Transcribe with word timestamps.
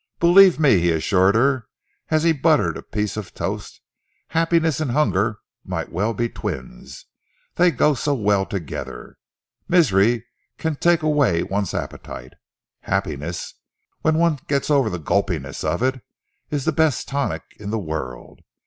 "Believe 0.19 0.59
me," 0.59 0.79
he 0.79 0.91
assured 0.91 1.35
her, 1.35 1.67
as 2.09 2.23
he 2.23 2.31
buttered 2.31 2.75
a 2.75 2.81
piece 2.81 3.17
of 3.17 3.35
toast, 3.35 3.81
"happiness 4.29 4.79
and 4.79 4.89
hunger 4.89 5.37
might 5.63 5.91
well 5.91 6.15
be 6.15 6.27
twins. 6.27 7.05
They 7.53 7.69
go 7.69 7.93
so 7.93 8.15
well 8.15 8.47
together. 8.47 9.19
Misery 9.67 10.25
can 10.57 10.75
take 10.75 11.03
away 11.03 11.43
one's 11.43 11.75
appetite. 11.75 12.33
Happiness, 12.79 13.53
when 14.01 14.17
one 14.17 14.39
gets 14.47 14.71
over 14.71 14.89
the 14.89 14.97
gulpiness 14.97 15.63
of 15.63 15.83
it, 15.83 16.01
is 16.49 16.65
the 16.65 16.71
best 16.71 17.07
tonic 17.07 17.43
in 17.59 17.69
the 17.69 17.77
world. 17.77 18.39